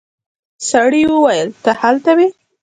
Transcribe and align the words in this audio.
سړي 0.69 1.03
وويل 1.13 1.49
ته 1.63 1.71
هلته 1.81 2.11
وې. 2.17 2.27